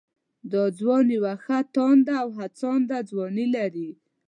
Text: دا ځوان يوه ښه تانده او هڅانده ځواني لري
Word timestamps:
دا 0.51 0.63
ځوان 0.79 1.05
يوه 1.17 1.33
ښه 1.43 1.57
تانده 1.75 2.13
او 2.23 2.29
هڅانده 2.39 2.97
ځواني 3.09 3.45
لري 3.55 3.89